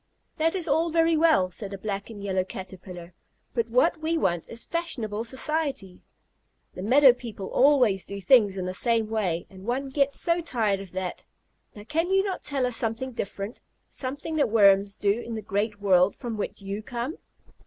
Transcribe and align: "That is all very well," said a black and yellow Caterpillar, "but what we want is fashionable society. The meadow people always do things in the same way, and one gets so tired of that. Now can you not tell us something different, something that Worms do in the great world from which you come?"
"That 0.37 0.55
is 0.55 0.67
all 0.67 0.89
very 0.89 1.15
well," 1.15 1.51
said 1.51 1.73
a 1.75 1.77
black 1.77 2.09
and 2.09 2.23
yellow 2.23 2.43
Caterpillar, 2.43 3.13
"but 3.53 3.69
what 3.69 4.01
we 4.01 4.17
want 4.17 4.49
is 4.49 4.63
fashionable 4.63 5.23
society. 5.25 6.01
The 6.73 6.81
meadow 6.81 7.13
people 7.13 7.49
always 7.51 8.03
do 8.03 8.19
things 8.19 8.57
in 8.57 8.65
the 8.65 8.73
same 8.73 9.11
way, 9.11 9.45
and 9.47 9.63
one 9.67 9.91
gets 9.91 10.19
so 10.19 10.41
tired 10.41 10.79
of 10.79 10.91
that. 10.93 11.23
Now 11.75 11.83
can 11.83 12.09
you 12.09 12.23
not 12.23 12.41
tell 12.41 12.65
us 12.65 12.75
something 12.75 13.11
different, 13.11 13.61
something 13.87 14.37
that 14.37 14.49
Worms 14.49 14.97
do 14.97 15.21
in 15.21 15.35
the 15.35 15.41
great 15.43 15.79
world 15.79 16.15
from 16.15 16.35
which 16.35 16.61
you 16.63 16.81
come?" 16.81 17.19